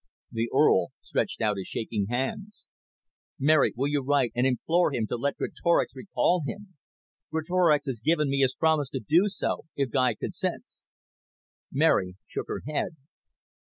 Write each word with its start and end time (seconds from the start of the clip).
The 0.31 0.49
Earl 0.51 0.93
stretched 1.03 1.41
out 1.41 1.57
his 1.57 1.67
shaking 1.67 2.07
hands. 2.07 2.65
"Mary, 3.37 3.71
will 3.77 3.87
you 3.87 4.01
write 4.01 4.31
and 4.33 4.47
implore 4.47 4.91
him 4.91 5.05
to 5.05 5.15
let 5.15 5.37
Greatorex 5.37 5.91
recall 5.93 6.41
him. 6.43 6.73
Greatorex 7.29 7.85
has 7.85 7.99
given 7.99 8.27
me 8.27 8.39
his 8.39 8.55
promise 8.55 8.89
to 8.89 8.99
do 8.99 9.25
so, 9.29 9.65
if 9.75 9.91
Guy 9.91 10.15
consents." 10.15 10.85
Mary 11.71 12.15
shook 12.25 12.47
her 12.47 12.63
head. 12.67 12.95